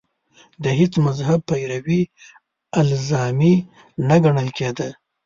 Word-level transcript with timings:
د 0.63 0.65
هېڅ 0.79 0.93
مذهب 1.05 1.39
پیروي 1.49 2.01
الزامي 2.81 3.55
نه 4.07 4.17
ګڼل 4.23 4.49
کېده 4.57 4.89